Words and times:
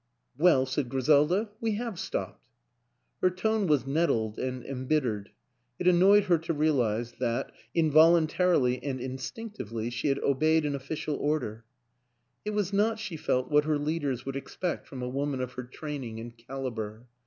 "Well," 0.35 0.65
said 0.65 0.89
Griselda, 0.89 1.51
"we 1.59 1.73
have 1.75 1.99
stopped." 1.99 2.43
Her 3.21 3.29
tone 3.29 3.67
was 3.67 3.85
nettled 3.85 4.39
and 4.39 4.65
embittered. 4.65 5.29
It 5.77 5.87
an 5.87 5.99
noyed 5.99 6.23
her 6.23 6.39
to 6.39 6.53
realize 6.53 7.11
that, 7.19 7.51
involuntarily 7.75 8.81
and 8.81 8.99
in 8.99 9.17
stinctively, 9.17 9.91
she 9.91 10.07
had 10.07 10.17
obeyed 10.23 10.65
an 10.65 10.73
official 10.73 11.17
order; 11.17 11.65
it 12.43 12.49
was 12.49 12.73
not, 12.73 12.97
she 12.97 13.15
felt, 13.15 13.51
what 13.51 13.65
her 13.65 13.77
Leaders 13.77 14.25
would 14.25 14.35
expect 14.35 14.87
from 14.87 15.03
a 15.03 15.07
woman 15.07 15.39
of 15.39 15.51
her 15.53 15.65
training 15.65 16.19
and 16.19 16.35
caliber. 16.35 17.05